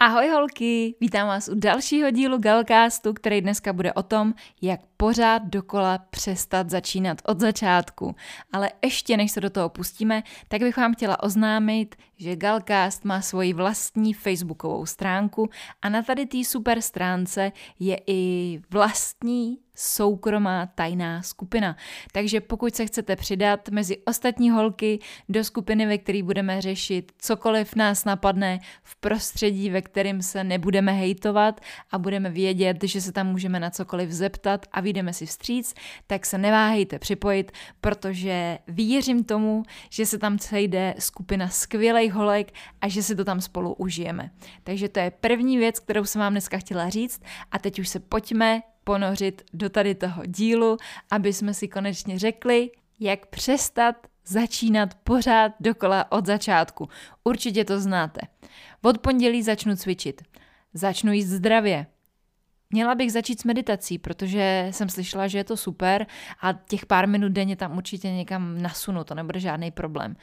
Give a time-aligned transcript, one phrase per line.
[0.00, 5.42] Ahoj holky, vítám vás u dalšího dílu Galcastu, který dneska bude o tom, jak pořád
[5.42, 8.14] dokola přestat začínat od začátku.
[8.52, 13.20] Ale ještě než se do toho pustíme, tak bych vám chtěla oznámit, že Galcast má
[13.20, 15.50] svoji vlastní facebookovou stránku
[15.82, 21.76] a na tady té super stránce je i vlastní soukromá tajná skupina.
[22.12, 24.98] Takže pokud se chcete přidat mezi ostatní holky
[25.28, 30.92] do skupiny, ve které budeme řešit cokoliv nás napadne v prostředí, ve kterém se nebudeme
[30.92, 35.74] hejtovat a budeme vědět, že se tam můžeme na cokoliv zeptat a vyjdeme si vstříc,
[36.06, 42.88] tak se neváhejte připojit, protože věřím tomu, že se tam sejde skupina skvělých holek a
[42.88, 44.30] že si to tam spolu užijeme.
[44.64, 48.00] Takže to je první věc, kterou jsem vám dneska chtěla říct a teď už se
[48.00, 50.76] pojďme ponořit do tady toho dílu,
[51.10, 53.96] aby jsme si konečně řekli, jak přestat
[54.26, 56.88] začínat pořád dokola od začátku.
[57.24, 58.20] Určitě to znáte.
[58.82, 60.22] Od pondělí začnu cvičit.
[60.74, 61.86] Začnu jíst zdravě.
[62.70, 66.06] Měla bych začít s meditací, protože jsem slyšela, že je to super
[66.40, 70.16] a těch pár minut denně tam určitě někam nasunu, to nebude žádný problém.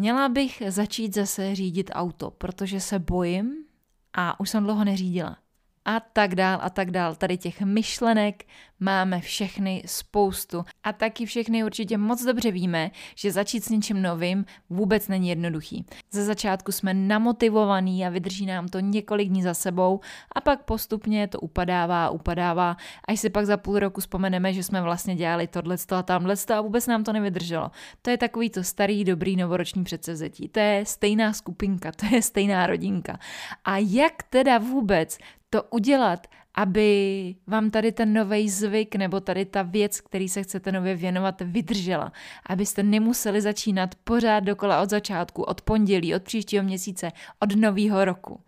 [0.00, 3.64] Měla bych začít zase řídit auto, protože se bojím
[4.12, 5.36] a už jsem dlouho neřídila
[5.84, 7.14] a tak dál a tak dál.
[7.14, 8.44] Tady těch myšlenek
[8.80, 14.44] máme všechny spoustu a taky všechny určitě moc dobře víme, že začít s něčím novým
[14.70, 15.86] vůbec není jednoduchý.
[16.10, 20.00] Ze začátku jsme namotivovaní a vydrží nám to několik dní za sebou
[20.32, 22.76] a pak postupně to upadává, upadává,
[23.08, 26.60] až si pak za půl roku vzpomeneme, že jsme vlastně dělali tohle a tamhle a
[26.60, 27.70] vůbec nám to nevydrželo.
[28.02, 30.48] To je takový to starý, dobrý novoroční předsevzetí.
[30.48, 33.18] To je stejná skupinka, to je stejná rodinka.
[33.64, 35.18] A jak teda vůbec
[35.50, 40.72] to udělat, aby vám tady ten nový zvyk nebo tady ta věc, který se chcete
[40.72, 42.12] nově věnovat, vydržela.
[42.46, 48.40] Abyste nemuseli začínat pořád dokola od začátku, od pondělí, od příštího měsíce, od nového roku.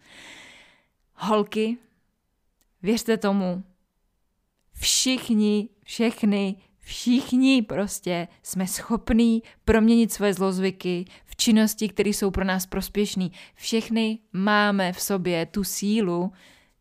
[1.14, 1.76] Holky,
[2.82, 3.62] věřte tomu,
[4.72, 12.66] všichni, všechny, všichni prostě jsme schopní proměnit své zlozvyky v činnosti, které jsou pro nás
[12.66, 13.28] prospěšné.
[13.54, 16.32] Všechny máme v sobě tu sílu,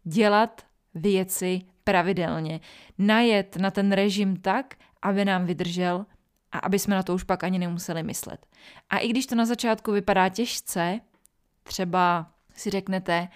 [0.03, 0.62] dělat
[0.94, 2.59] věci pravidelně,
[2.97, 6.06] najet na ten režim tak, aby nám vydržel
[6.51, 8.45] a aby jsme na to už pak ani nemuseli myslet.
[8.90, 11.00] A i když to na začátku vypadá těžce,
[11.63, 13.28] třeba si řeknete,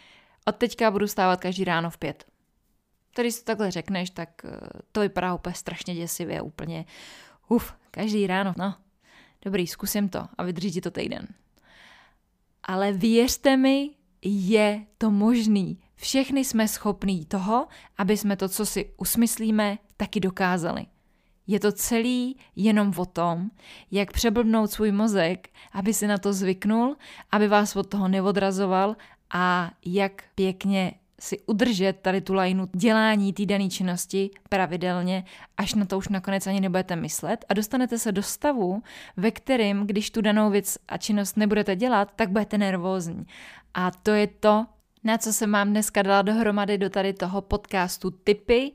[0.46, 2.25] od teďka budu stávat každý ráno v pět.
[3.16, 4.59] Tady si to takhle řekneš, tak eh,
[4.92, 6.86] to vypadá úplně strašně děsivě, úplně
[7.48, 8.75] uf, každý ráno, no,
[9.42, 11.28] dobrý, zkusím to a vydrží to týden.
[12.64, 13.90] Ale věřte mi,
[14.22, 15.84] je to možný.
[16.06, 17.68] Všechny jsme schopní toho,
[17.98, 20.86] aby jsme to, co si usmyslíme, taky dokázali.
[21.48, 23.50] Je to celý jenom o tom,
[23.92, 26.96] jak přeblbnout svůj mozek, aby si na to zvyknul,
[27.32, 28.96] aby vás od toho neodrazoval
[29.34, 35.26] a jak pěkně si udržet tady tu lajnu dělání té dané činnosti pravidelně,
[35.58, 38.84] až na to už nakonec ani nebudete myslet a dostanete se do stavu,
[39.18, 43.26] ve kterém, když tu danou věc a činnost nebudete dělat, tak budete nervózní.
[43.74, 44.66] A to je to,
[45.06, 48.72] na co se mám dneska dala dohromady do tady toho podcastu typy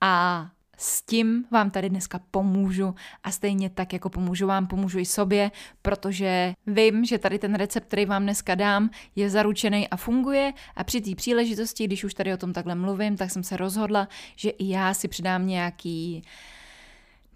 [0.00, 0.46] a
[0.76, 2.94] s tím vám tady dneska pomůžu.
[3.22, 5.50] A stejně tak, jako pomůžu vám, pomůžu i sobě,
[5.82, 10.52] protože vím, že tady ten recept, který vám dneska dám, je zaručený a funguje.
[10.76, 14.08] A při té příležitosti, když už tady o tom takhle mluvím, tak jsem se rozhodla,
[14.36, 16.30] že i já si přidám nějaký uh,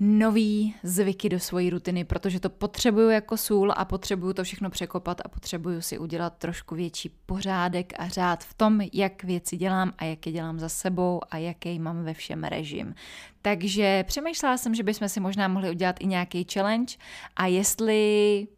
[0.01, 5.21] nový zvyky do svojí rutiny, protože to potřebuju jako sůl a potřebuju to všechno překopat
[5.25, 10.05] a potřebuju si udělat trošku větší pořádek a řád v tom, jak věci dělám a
[10.05, 12.95] jak je dělám za sebou a jaký mám ve všem režim.
[13.43, 16.95] Takže přemýšlela jsem, že bychom si možná mohli udělat i nějaký challenge
[17.37, 18.49] a jestli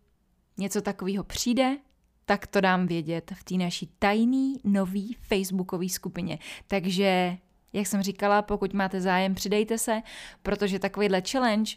[0.58, 1.76] něco takového přijde,
[2.24, 6.38] tak to dám vědět v té naší tajný nový facebookové skupině.
[6.66, 7.38] Takže
[7.76, 10.02] jak jsem říkala, pokud máte zájem, přidejte se,
[10.42, 11.72] protože takovýhle challenge,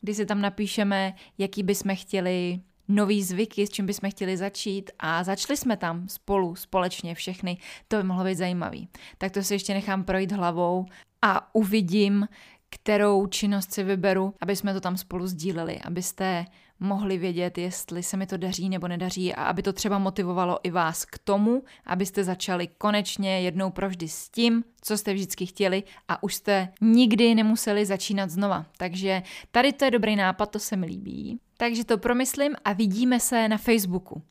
[0.00, 5.24] kdy si tam napíšeme, jaký bychom chtěli nový zvyky, s čím bychom chtěli začít a
[5.24, 8.88] začali jsme tam spolu, společně všechny, to by mohlo být zajímavý.
[9.18, 10.86] Tak to si ještě nechám projít hlavou
[11.22, 12.28] a uvidím,
[12.70, 16.46] kterou činnost si vyberu, aby jsme to tam spolu sdíleli, abyste
[16.84, 20.70] mohli vědět, jestli se mi to daří nebo nedaří a aby to třeba motivovalo i
[20.70, 26.22] vás k tomu, abyste začali konečně jednou provždy s tím, co jste vždycky chtěli a
[26.22, 28.66] už jste nikdy nemuseli začínat znova.
[28.76, 31.40] Takže tady to je dobrý nápad, to se mi líbí.
[31.56, 34.22] Takže to promyslím a vidíme se na Facebooku.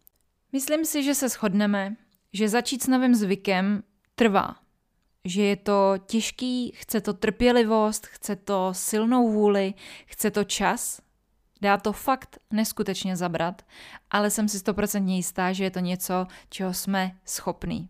[0.52, 1.96] Myslím si, že se shodneme,
[2.34, 3.84] že začít s novým zvykem
[4.16, 4.56] trvá.
[5.26, 9.74] Že je to těžký, chce to trpělivost, chce to silnou vůli,
[10.06, 11.02] chce to čas–
[11.64, 13.62] Dá to fakt neskutečně zabrat,
[14.12, 17.90] ale jsem si stoprocentně jistá, že je to něco, čeho jsme schopní.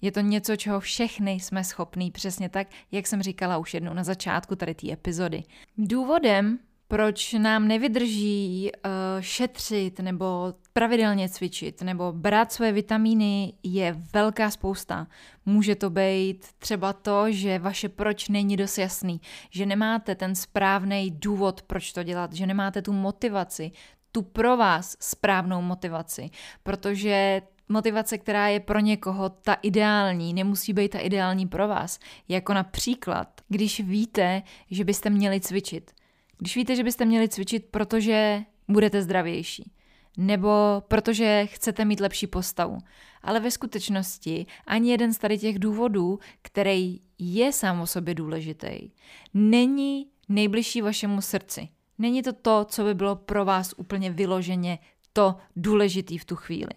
[0.00, 4.04] Je to něco, čeho všechny jsme schopní, přesně tak, jak jsem říkala už jednou na
[4.04, 5.42] začátku tady té epizody.
[5.78, 6.58] Důvodem,
[6.92, 8.90] proč nám nevydrží uh,
[9.20, 15.06] šetřit nebo pravidelně cvičit nebo brát své vitamíny je velká spousta.
[15.46, 21.10] Může to být třeba to, že vaše proč není dost jasný, že nemáte ten správný
[21.10, 23.70] důvod, proč to dělat, že nemáte tu motivaci,
[24.12, 26.30] tu pro vás správnou motivaci,
[26.62, 31.98] protože motivace, která je pro někoho ta ideální, nemusí být ta ideální pro vás.
[32.28, 35.90] Jako například, když víte, že byste měli cvičit–
[36.38, 39.72] když víte, že byste měli cvičit, protože budete zdravější,
[40.16, 40.50] nebo
[40.88, 42.78] protože chcete mít lepší postavu.
[43.22, 48.90] Ale ve skutečnosti ani jeden z tady těch důvodů, který je sám o sobě důležitý,
[49.34, 51.68] není nejbližší vašemu srdci.
[51.98, 54.78] Není to to, co by bylo pro vás úplně vyloženě
[55.12, 56.70] to důležitý v tu chvíli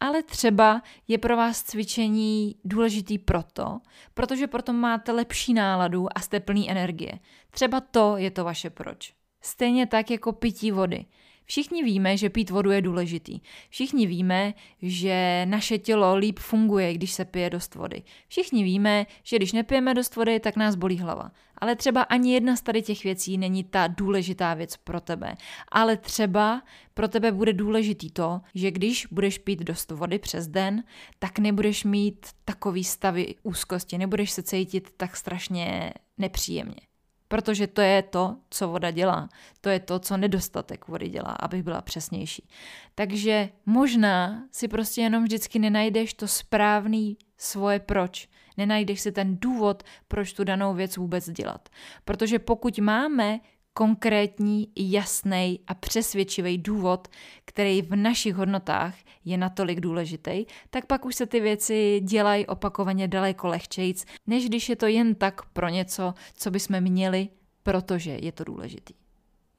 [0.00, 3.80] ale třeba je pro vás cvičení důležitý proto,
[4.14, 7.18] protože proto máte lepší náladu a jste plný energie.
[7.50, 9.14] Třeba to je to vaše proč.
[9.40, 11.04] Stejně tak jako pití vody.
[11.44, 13.40] Všichni víme, že pít vodu je důležitý.
[13.68, 18.02] Všichni víme, že naše tělo líp funguje, když se pije dost vody.
[18.28, 21.30] Všichni víme, že když nepijeme dost vody, tak nás bolí hlava.
[21.58, 25.34] Ale třeba ani jedna z tady těch věcí není ta důležitá věc pro tebe.
[25.68, 26.62] Ale třeba
[26.94, 30.84] pro tebe bude důležitý to, že když budeš pít dost vody přes den,
[31.18, 36.93] tak nebudeš mít takový stavy úzkosti, nebudeš se cítit tak strašně nepříjemně.
[37.28, 39.28] Protože to je to, co voda dělá.
[39.60, 42.48] To je to, co nedostatek vody dělá, abych byla přesnější.
[42.94, 48.28] Takže možná si prostě jenom vždycky nenajdeš to správný svoje proč.
[48.56, 51.68] Nenajdeš si ten důvod, proč tu danou věc vůbec dělat.
[52.04, 53.40] Protože pokud máme
[53.74, 57.08] konkrétní, jasný a přesvědčivý důvod,
[57.44, 58.94] který v našich hodnotách
[59.24, 64.68] je natolik důležitý, tak pak už se ty věci dělají opakovaně daleko lehčejc, než když
[64.68, 67.28] je to jen tak pro něco, co bychom měli,
[67.62, 69.03] protože je to důležitý.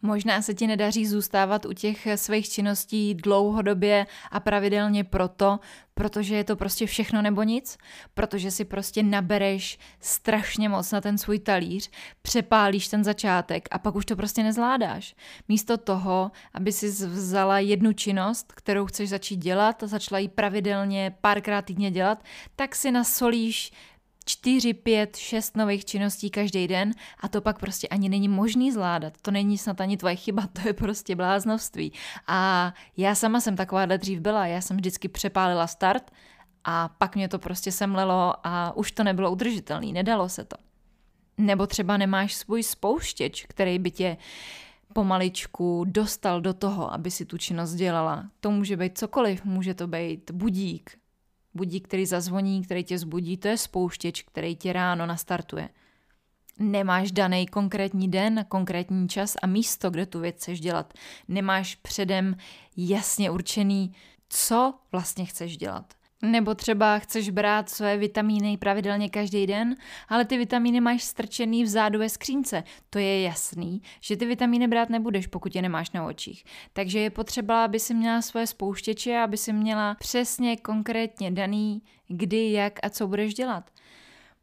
[0.06, 5.60] Možná se ti nedaří zůstávat u těch svých činností dlouhodobě a pravidelně proto,
[5.94, 7.78] protože je to prostě všechno nebo nic,
[8.14, 11.92] protože si prostě nabereš strašně moc na ten svůj talíř,
[12.22, 15.16] přepálíš ten začátek a pak už to prostě nezvládáš.
[15.48, 21.16] Místo toho, aby si vzala jednu činnost, kterou chceš začít dělat a začala ji pravidelně
[21.22, 22.24] párkrát týdně dělat,
[22.56, 23.72] tak si nasolíš
[24.26, 29.14] 4, 5, 6 nových činností každý den a to pak prostě ani není možný zvládat.
[29.22, 31.94] To není snad ani tvoje chyba, to je prostě bláznovství.
[32.28, 36.12] A já sama jsem takováhle dřív byla, já jsem vždycky přepálila start
[36.64, 40.58] a pak mě to prostě semlelo a už to nebylo udržitelné, nedalo se to.
[41.38, 44.18] Nebo třeba nemáš svůj spouštěč, který by tě
[44.94, 48.26] pomaličku dostal do toho, aby si tu činnost dělala.
[48.40, 50.98] To může být cokoliv, může to být budík,
[51.56, 55.70] Budík, který zazvoní, který tě zbudí, to je spouštěč, který tě ráno nastartuje.
[56.60, 60.94] Nemáš daný konkrétní den, konkrétní čas a místo, kde tu věc chceš dělat.
[61.28, 62.38] Nemáš předem
[62.78, 63.94] jasně určený,
[64.30, 65.94] co vlastně chceš dělat.
[66.22, 69.76] Nebo třeba chceš brát své vitamíny pravidelně každý den,
[70.08, 72.64] ale ty vitamíny máš strčený vzadu ve skřínce.
[72.90, 76.44] To je jasný, že ty vitamíny brát nebudeš, pokud je nemáš na očích.
[76.74, 82.52] Takže je potřeba, aby si měla svoje spouštěče, aby si měla přesně konkrétně daný, kdy,
[82.52, 83.70] jak a co budeš dělat.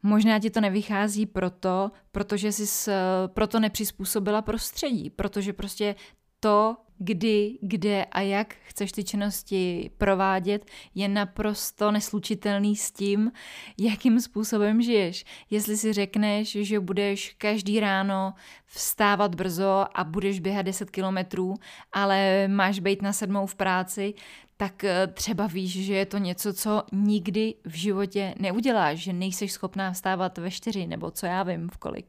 [0.02, 2.90] Možná ti to nevychází proto, protože jsi
[3.26, 5.94] proto nepřizpůsobila prostředí, protože prostě
[6.40, 13.32] to, kdy, kde a jak chceš ty činnosti provádět, je naprosto neslučitelný s tím,
[13.78, 15.24] jakým způsobem žiješ.
[15.50, 18.34] Jestli si řekneš, že budeš každý ráno
[18.66, 21.54] vstávat brzo a budeš běhat 10 kilometrů,
[21.92, 24.14] ale máš být na sedmou v práci,
[24.62, 29.52] tak eh, třeba víš, že je to něco, co nikdy v životě neuděláš, že nejseš
[29.52, 32.06] schopná vstávat ve čtyři, nebo co já vím v kolik.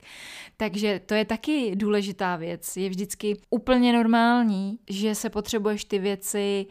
[0.58, 2.78] Takže to je taky důležitá věc.
[2.78, 6.66] Je vždycky úplně normální, že se potřebuješ ty věci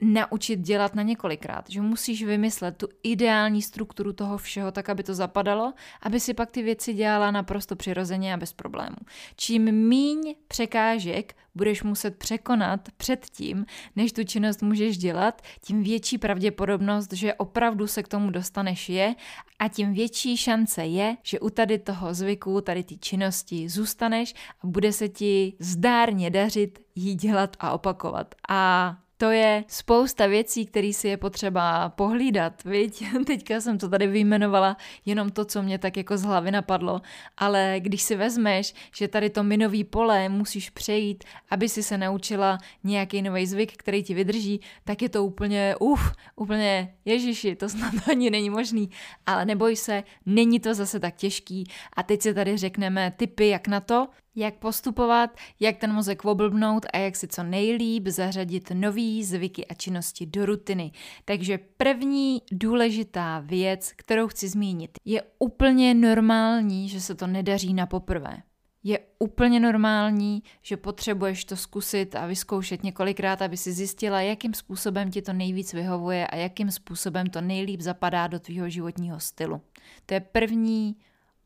[0.00, 5.14] naučit dělat na několikrát, že musíš vymyslet tu ideální strukturu toho všeho tak, aby to
[5.14, 5.72] zapadalo,
[6.02, 8.96] aby si pak ty věci dělala naprosto přirozeně a bez problémů.
[9.36, 16.18] Čím míň překážek budeš muset překonat před tím, než tu činnost můžeš dělat, tím větší
[16.18, 19.14] pravděpodobnost, že opravdu se k tomu dostaneš je
[19.58, 24.34] a tím větší šance je, že u tady toho zvyku, tady ty činnosti zůstaneš
[24.64, 28.34] a bude se ti zdárně dařit jí dělat a opakovat.
[28.48, 33.04] A to je spousta věcí, které si je potřeba pohlídat, viď?
[33.26, 37.00] Teďka jsem to tady vyjmenovala, jenom to, co mě tak jako z hlavy napadlo,
[37.36, 42.58] ale když si vezmeš, že tady to minový pole musíš přejít, aby si se naučila
[42.84, 47.94] nějaký nový zvyk, který ti vydrží, tak je to úplně, uf, úplně, ježiši, to snad
[48.10, 48.90] ani není možný,
[49.26, 51.64] ale neboj se, není to zase tak těžký.
[51.96, 56.86] A teď si tady řekneme typy, jak na to, jak postupovat, jak ten mozek oblbnout
[56.92, 60.92] a jak si co nejlíp zařadit nový zvyky a činnosti do rutiny.
[61.24, 67.86] Takže první důležitá věc, kterou chci zmínit, je úplně normální, že se to nedaří na
[67.86, 68.36] poprvé.
[68.82, 75.10] Je úplně normální, že potřebuješ to zkusit a vyzkoušet několikrát, aby si zjistila, jakým způsobem
[75.10, 79.60] ti to nejvíc vyhovuje a jakým způsobem to nejlíp zapadá do tvýho životního stylu.
[80.06, 80.96] To je první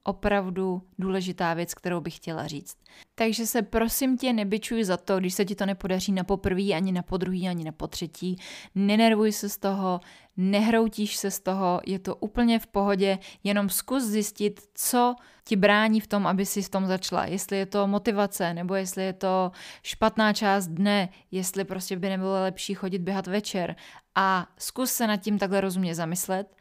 [0.04, 2.76] opravdu důležitá věc, kterou bych chtěla říct.
[3.14, 6.92] Takže se prosím tě nebyčuj za to, když se ti to nepodaří na poprvý, ani
[6.92, 8.36] na podruhý, ani na potřetí.
[8.74, 10.00] Nenervuj se z toho,
[10.36, 15.14] nehroutíš se z toho, je to úplně v pohodě, jenom zkus zjistit, co
[15.44, 17.24] ti brání v tom, aby si v tom začala.
[17.26, 19.52] Jestli je to motivace, nebo jestli je to
[19.82, 23.76] špatná část dne, jestli prostě by nebylo lepší chodit běhat večer.
[24.14, 26.56] A zkus se nad tím takhle rozumně zamyslet,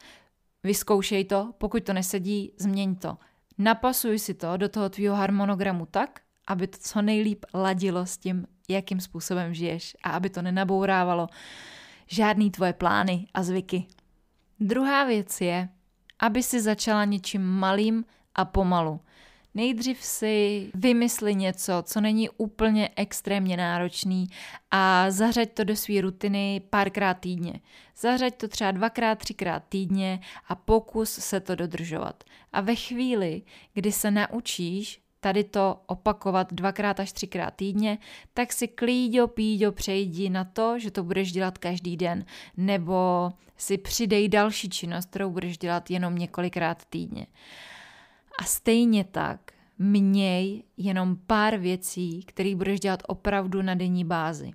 [0.63, 3.17] vyzkoušej to, pokud to nesedí, změň to.
[3.59, 8.47] Napasuj si to do toho tvýho harmonogramu tak, aby to co nejlíp ladilo s tím,
[8.69, 11.27] jakým způsobem žiješ a aby to nenabourávalo
[12.07, 13.85] žádný tvoje plány a zvyky.
[14.59, 15.69] Druhá věc je,
[16.19, 18.99] aby si začala něčím malým a pomalu.
[19.53, 24.27] Nejdřív si vymysli něco, co není úplně extrémně náročný
[24.71, 27.59] a zařaď to do své rutiny párkrát týdně.
[27.97, 32.23] Zařaď to třeba dvakrát, třikrát týdně a pokus se to dodržovat.
[32.53, 33.41] A ve chvíli,
[33.73, 37.97] kdy se naučíš tady to opakovat dvakrát až třikrát týdně,
[38.33, 42.25] tak si klíďo píďo přejdi na to, že to budeš dělat každý den,
[42.57, 47.27] nebo si přidej další činnost, kterou budeš dělat jenom několikrát týdně.
[48.39, 54.51] A stejně tak měj jenom pár věcí, které budeš dělat opravdu na denní bázi.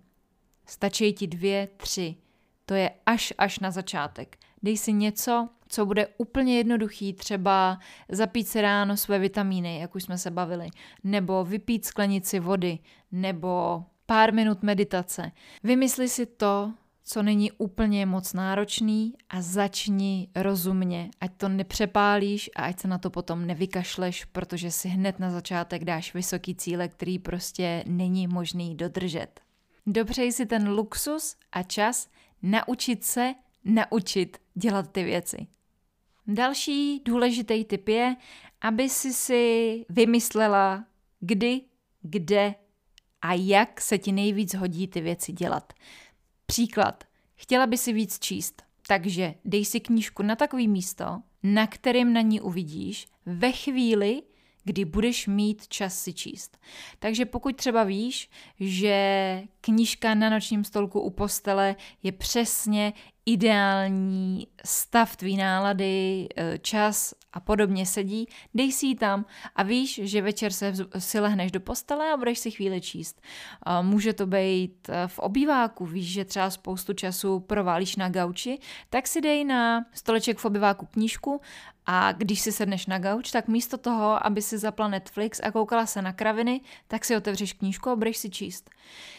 [0.66, 2.14] Stačí ti dvě, tři.
[2.66, 4.36] To je až až na začátek.
[4.62, 10.02] Dej si něco, co bude úplně jednoduchý, třeba zapít si ráno své vitamíny, jak už
[10.02, 10.68] jsme se bavili,
[11.04, 12.78] nebo vypít sklenici vody,
[13.12, 15.32] nebo pár minut meditace.
[15.62, 16.72] Vymysli si to,
[17.04, 22.98] co není úplně moc náročný a začni rozumně, ať to nepřepálíš a ať se na
[22.98, 28.74] to potom nevykašleš, protože si hned na začátek dáš vysoký cíle, který prostě není možný
[28.74, 29.40] dodržet.
[29.86, 32.08] Dobřej si ten luxus a čas
[32.42, 33.34] naučit se
[33.64, 35.46] naučit dělat ty věci.
[36.26, 38.16] Další důležitý tip je,
[38.60, 40.84] aby si si vymyslela,
[41.20, 41.60] kdy,
[42.02, 42.54] kde
[43.22, 45.72] a jak se ti nejvíc hodí ty věci dělat.
[46.46, 47.04] Příklad.
[47.34, 52.20] Chtěla by si víc číst, takže dej si knížku na takový místo, na kterým na
[52.20, 54.22] ní uvidíš ve chvíli,
[54.64, 56.58] kdy budeš mít čas si číst.
[56.98, 58.30] Takže pokud třeba víš,
[58.60, 62.92] že knížka na nočním stolku u postele je přesně
[63.26, 69.24] ideální stav tvý nálady, e, čas a podobně sedí, dej si ji tam
[69.56, 73.22] a víš, že večer se si lehneš do postele a budeš si chvíli číst.
[73.82, 78.58] Může to být e, v obýváku, víš, že třeba spoustu času proválíš na gauči,
[78.90, 81.40] tak si dej na stoleček v obýváku knížku
[81.86, 85.86] a když si sedneš na gauč, tak místo toho, aby si zapla Netflix a koukala
[85.86, 88.70] se na kraviny, tak si otevřeš knížku a budeš si číst.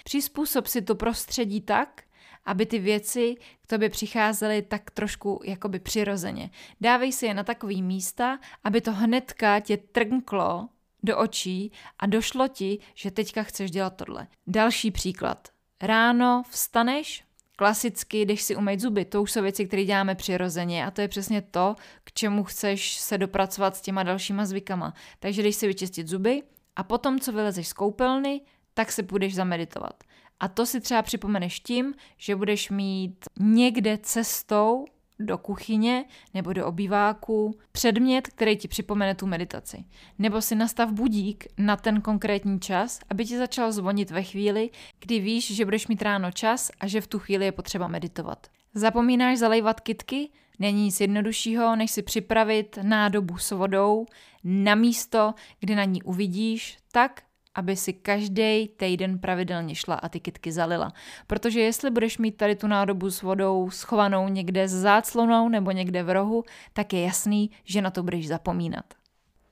[0.04, 2.04] Přizpůsob si to prostředí tak,
[2.46, 6.50] aby ty věci k tobě přicházely tak trošku jakoby přirozeně.
[6.82, 10.70] Dávej si je na takový místa, aby to hnedka tě trnklo
[11.04, 14.28] do očí a došlo ti, že teďka chceš dělat tohle.
[14.48, 15.48] Další příklad.
[15.82, 17.24] Ráno vstaneš,
[17.56, 21.08] klasicky jdeš si umýt zuby, to už jsou věci, které děláme přirozeně a to je
[21.08, 24.94] přesně to, k čemu chceš se dopracovat s těma dalšíma zvykama.
[25.20, 26.44] Takže jdeš si vyčistit zuby
[26.76, 28.42] a potom, co vylezeš z koupelny,
[28.74, 30.04] tak se půjdeš zameditovat.
[30.40, 34.86] A to si třeba připomeneš tím, že budeš mít někde cestou
[35.20, 39.86] do kuchyně nebo do obýváku předmět, který ti připomene tu meditaci.
[40.20, 44.70] Nebo si nastav budík na ten konkrétní čas, aby ti začal zvonit ve chvíli,
[45.00, 48.48] kdy víš, že budeš mít ráno čas a že v tu chvíli je potřeba meditovat.
[48.74, 50.30] Zapomínáš zalejvat kitky?
[50.60, 54.06] Není nic jednoduššího, než si připravit nádobu s vodou
[54.44, 57.24] na místo, kde na ní uvidíš, tak,
[57.56, 60.94] aby si každý týden pravidelně šla a ty kytky zalila.
[61.28, 66.04] Protože jestli budeš mít tady tu nádobu s vodou schovanou někde s záclonou nebo někde
[66.04, 66.44] v rohu,
[66.74, 68.86] tak je jasný, že na to budeš zapomínat.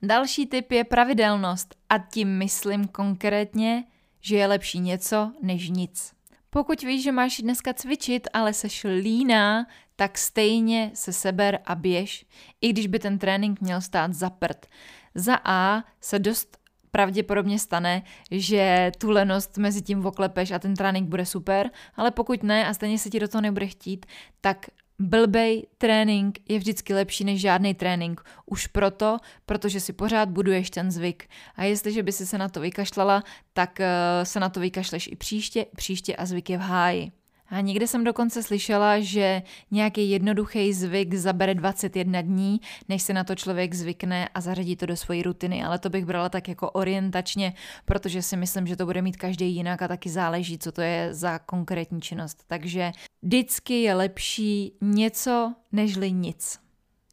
[0.02, 3.84] Další typ je pravidelnost a tím myslím konkrétně,
[4.20, 6.12] že je lepší něco než nic.
[6.50, 12.26] Pokud víš, že máš dneska cvičit, ale seš líná, tak stejně se seber a běž,
[12.60, 14.66] i když by ten trénink měl stát za prd.
[15.14, 16.58] Za A se dost
[16.94, 22.42] pravděpodobně stane, že tu lenost mezi tím oklepeš a ten trénink bude super, ale pokud
[22.42, 24.06] ne a stejně se ti do toho nebude chtít,
[24.40, 24.66] tak
[24.98, 28.22] blbej trénink je vždycky lepší než žádný trénink.
[28.46, 31.28] Už proto, protože si pořád buduješ ten zvyk.
[31.56, 33.22] A jestliže by si se na to vykašlala,
[33.52, 37.12] tak uh, se na to vykašleš i příště, příště a zvyk je v háji.
[37.54, 43.24] A někde jsem dokonce slyšela, že nějaký jednoduchý zvyk zabere 21 dní, než se na
[43.24, 46.70] to člověk zvykne a zařadí to do své rutiny, ale to bych brala tak jako
[46.70, 50.80] orientačně, protože si myslím, že to bude mít každý jinak a taky záleží, co to
[50.80, 52.44] je za konkrétní činnost.
[52.46, 52.92] Takže
[53.22, 56.58] vždycky je lepší něco nežli nic.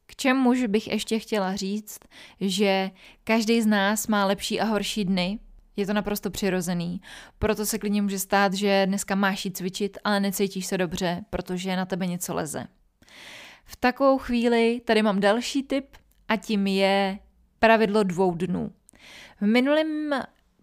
[0.06, 1.98] K čemuž bych ještě chtěla říct,
[2.40, 2.90] že
[3.24, 5.38] každý z nás má lepší a horší dny,
[5.76, 7.00] je to naprosto přirozený.
[7.38, 11.76] Proto se klidně může stát, že dneska máš jít cvičit, ale necítíš se dobře, protože
[11.76, 12.66] na tebe něco leze.
[13.64, 15.96] V takovou chvíli tady mám další tip
[16.28, 17.18] a tím je
[17.58, 18.72] pravidlo dvou dnů.
[19.40, 20.10] V minulém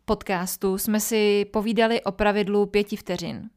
[0.05, 3.49] podcastu jsme si povídali o pravidlu pěti vteřin.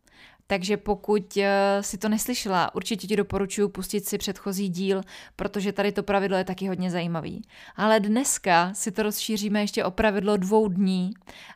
[0.47, 5.01] Takže pokud eh, si to neslyšela, určitě ti doporučuji pustit si předchozí díl,
[5.37, 7.43] protože tady to pravidlo je taky hodně zajímavý.
[7.77, 11.11] Ale dneska si to rozšíříme ještě o pravidlo dvou dní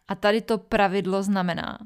[0.08, 1.78] a tady to pravidlo znamená,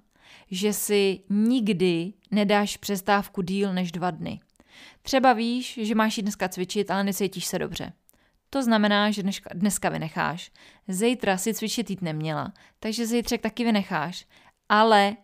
[0.50, 4.40] že si nikdy nedáš přestávku díl než dva dny.
[5.02, 7.92] Třeba víš, že máš jít dneska cvičit, ale necítíš se dobře.
[8.50, 10.52] To znamená, že dneska, dneska vynecháš.
[10.88, 14.26] Zítra si cvičit jít neměla, takže zítřek taky vynecháš.
[14.68, 15.16] Ale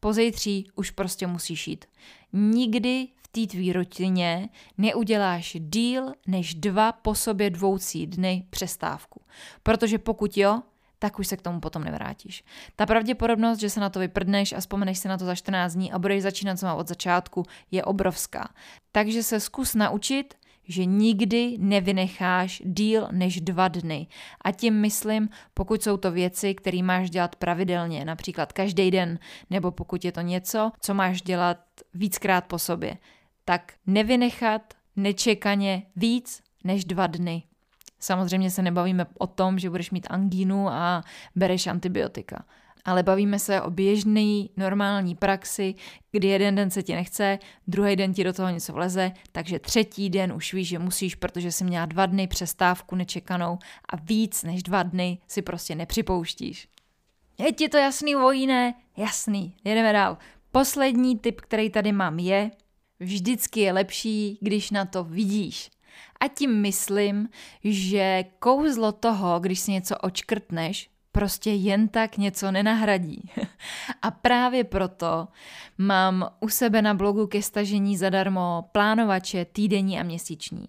[0.00, 1.84] pozejtří už prostě musíš jít.
[2.32, 9.20] Nikdy v té tvý rutině neuděláš díl než dva po sobě dvoucí dny přestávku.
[9.62, 10.62] Protože pokud jo,
[10.98, 12.44] tak už se k tomu potom nevrátíš.
[12.76, 15.92] Ta pravděpodobnost, že se na to vyprdneš a vzpomeneš si na to za 14 dní
[15.92, 18.48] a budeš začínat znova od začátku, je obrovská.
[18.92, 20.34] Takže se zkus naučit
[20.70, 24.06] že nikdy nevynecháš díl než dva dny.
[24.44, 29.18] A tím myslím, pokud jsou to věci, které máš dělat pravidelně, například každý den,
[29.50, 31.58] nebo pokud je to něco, co máš dělat
[31.94, 32.96] víckrát po sobě,
[33.44, 37.42] tak nevynechat nečekaně víc než dva dny.
[37.98, 41.02] Samozřejmě se nebavíme o tom, že budeš mít angínu a
[41.36, 42.44] bereš antibiotika
[42.84, 45.74] ale bavíme se o běžné normální praxi,
[46.12, 50.10] kdy jeden den se ti nechce, druhý den ti do toho něco vleze, takže třetí
[50.10, 54.62] den už víš, že musíš, protože jsi měla dva dny přestávku nečekanou a víc než
[54.62, 56.68] dva dny si prostě nepřipouštíš.
[57.38, 58.74] Je ti to jasný, vojíne?
[58.96, 60.18] Jasný, jedeme dál.
[60.52, 62.50] Poslední tip, který tady mám, je,
[63.00, 65.70] vždycky je lepší, když na to vidíš.
[66.20, 67.28] A tím myslím,
[67.64, 73.30] že kouzlo toho, když si něco očkrtneš, prostě jen tak něco nenahradí.
[74.02, 75.28] A právě proto
[75.78, 80.68] mám u sebe na blogu ke stažení zadarmo plánovače týdenní a měsíční.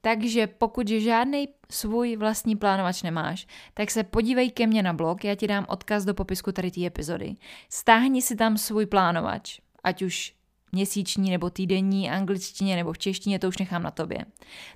[0.00, 5.34] Takže pokud žádný svůj vlastní plánovač nemáš, tak se podívej ke mně na blog, já
[5.34, 7.34] ti dám odkaz do popisku tady té epizody.
[7.68, 10.34] Stáhni si tam svůj plánovač, ať už
[10.72, 14.24] měsíční nebo týdenní, angličtině nebo v češtině, to už nechám na tobě.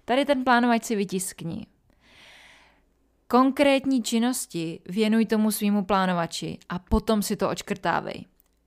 [0.04, 1.66] Tady ten plánovač si vytiskni,
[3.32, 8.24] Konkrétní činnosti věnuj tomu svýmu plánovači a potom si to očkrtávej.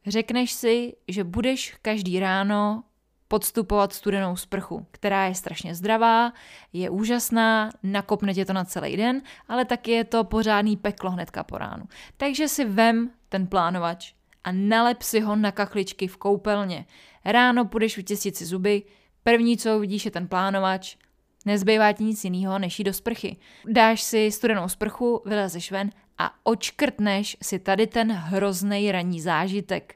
[0.07, 2.83] Řekneš si, že budeš každý ráno
[3.27, 6.33] podstupovat studenou sprchu, která je strašně zdravá,
[6.73, 11.43] je úžasná, nakopne tě to na celý den, ale taky je to pořádný peklo hnedka
[11.43, 11.85] po ránu.
[12.17, 16.85] Takže si vem ten plánovač a nalep si ho na kachličky v koupelně.
[17.25, 18.83] Ráno půjdeš vytěstit si zuby,
[19.23, 20.97] první, co uvidíš, je ten plánovač
[21.45, 23.37] Nezbývá ti nic jiného, než jít do sprchy.
[23.67, 29.95] Dáš si studenou sprchu, vylezeš ven a očkrtneš si tady ten hrozný ranní zážitek.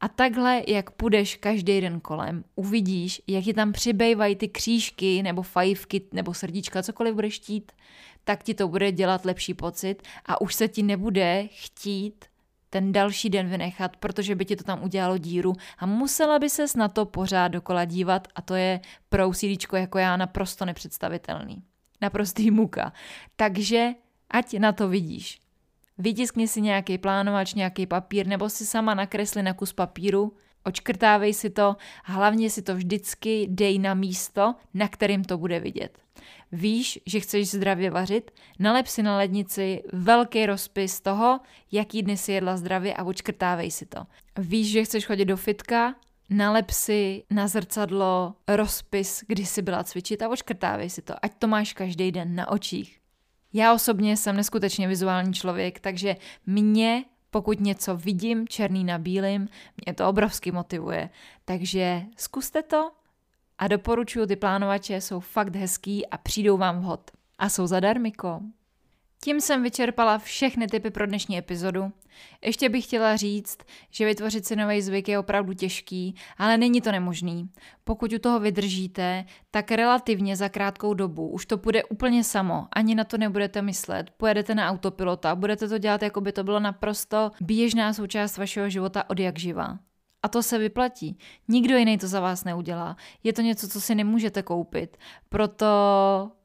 [0.00, 5.42] A takhle, jak půjdeš každý den kolem, uvidíš, jak ti tam přibývají ty křížky nebo
[5.42, 7.72] fajfky nebo srdíčka, cokoliv budeš chtít,
[8.24, 12.24] tak ti to bude dělat lepší pocit a už se ti nebude chtít
[12.74, 16.76] ten další den vynechat, protože by ti to tam udělalo díru a musela by ses
[16.76, 21.62] na to pořád dokola dívat a to je pro UCDčko jako já naprosto nepředstavitelný.
[22.00, 22.92] Naprostý muka.
[23.36, 23.90] Takže
[24.30, 25.40] ať na to vidíš.
[25.98, 31.50] Vytiskni si nějaký plánovač, nějaký papír, nebo si sama nakresli na kus papíru, očkrtávej si
[31.50, 36.03] to a hlavně si to vždycky dej na místo, na kterým to bude vidět.
[36.54, 38.30] Víš, že chceš zdravě vařit?
[38.58, 41.40] Nalep si na lednici velký rozpis toho,
[41.72, 44.06] jaký dny si jedla zdravě a očkrtávej si to.
[44.38, 45.94] Víš, že chceš chodit do fitka?
[46.30, 51.46] Nalep si na zrcadlo rozpis, kdy jsi byla cvičit a očkrtávej si to, ať to
[51.46, 52.98] máš každý den na očích.
[53.52, 59.48] Já osobně jsem neskutečně vizuální člověk, takže mě, pokud něco vidím černý na bílým,
[59.84, 61.10] mě to obrovsky motivuje.
[61.44, 62.90] Takže zkuste to
[63.58, 67.10] a doporučuji, ty plánovače jsou fakt hezký a přijdou vám vhod.
[67.38, 68.40] A jsou zadarmiko.
[69.24, 71.92] Tím jsem vyčerpala všechny typy pro dnešní epizodu.
[72.44, 73.58] Ještě bych chtěla říct,
[73.90, 77.48] že vytvořit si nový zvyk je opravdu těžký, ale není to nemožný.
[77.84, 82.94] Pokud u toho vydržíte, tak relativně za krátkou dobu už to půjde úplně samo, ani
[82.94, 87.30] na to nebudete myslet, pojedete na autopilota, budete to dělat, jako by to bylo naprosto
[87.40, 89.78] běžná součást vašeho života od jak živa.
[90.24, 91.18] A to se vyplatí.
[91.48, 92.96] Nikdo jiný to za vás neudělá.
[93.22, 94.96] Je to něco, co si nemůžete koupit.
[95.28, 95.66] Proto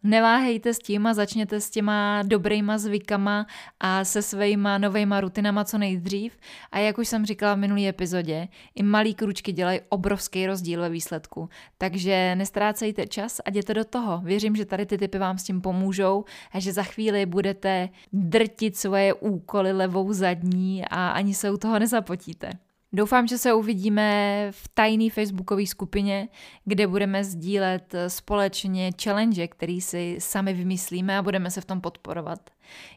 [0.04, 3.48] neváhejte s tím a začněte s těma dobrýma zvykama
[3.80, 6.38] a se svýma novejma rutinama co nejdřív.
[6.72, 10.90] A jak už jsem říkala v minulý epizodě, i malý kručky dělají obrovský rozdíl ve
[10.90, 11.50] výsledku.
[11.78, 14.22] Takže nestrácejte čas a jděte do toho.
[14.24, 18.78] Věřím, že tady ty typy vám s tím pomůžou a že za chvíli budete drtit
[18.78, 22.69] svoje úkoly levou zadní a ani se u toho nezapotíte.
[22.94, 26.28] Doufám, že se uvidíme v tajné facebookové skupině,
[26.66, 32.50] kde budeme sdílet společně challenge, který si sami vymyslíme a budeme se v tom podporovat.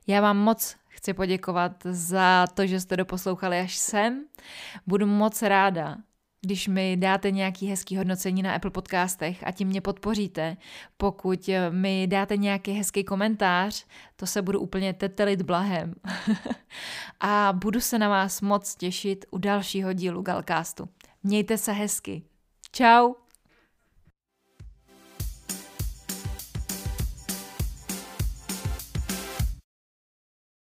[0.07, 4.25] Já vám moc chci poděkovat za to, že jste doposlouchali až sem.
[4.87, 5.97] Budu moc ráda,
[6.45, 10.57] když mi dáte nějaký hezký hodnocení na Apple podcastech a tím mě podpoříte.
[10.97, 15.95] Pokud mi dáte nějaký hezký komentář, to se budu úplně tetelit blahem.
[17.21, 20.89] a budu se na vás moc těšit u dalšího dílu Galcastu.
[21.23, 22.23] Mějte se hezky.
[22.73, 23.22] Ciao.